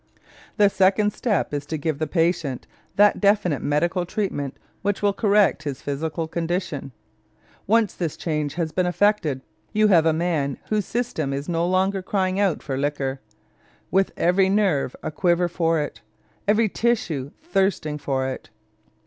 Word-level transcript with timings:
The 0.57 0.67
second 0.67 1.13
step 1.13 1.53
is 1.53 1.67
to 1.67 1.77
give 1.77 1.99
the 1.99 2.07
patient 2.07 2.65
that 2.95 3.21
definite 3.21 3.61
medical 3.61 4.03
treatment 4.03 4.57
which 4.81 5.03
will 5.03 5.13
correct 5.13 5.61
his 5.61 5.83
physical 5.83 6.27
condition. 6.27 6.91
Once 7.67 7.93
this 7.93 8.17
change 8.17 8.55
has 8.55 8.71
been 8.71 8.87
effected, 8.87 9.41
you 9.73 9.89
have 9.89 10.07
a 10.07 10.11
man 10.11 10.57
whose 10.69 10.85
system 10.87 11.33
is 11.33 11.47
no 11.47 11.67
longer 11.67 12.01
crying 12.01 12.39
out 12.39 12.63
for 12.63 12.79
liquor, 12.79 13.21
with 13.91 14.11
every 14.17 14.49
nerve 14.49 14.95
a 15.03 15.11
quiver 15.11 15.47
for 15.47 15.79
it, 15.79 16.01
every 16.47 16.67
tissue 16.67 17.29
thirsting 17.39 17.99
for 17.99 18.27
it. 18.27 18.49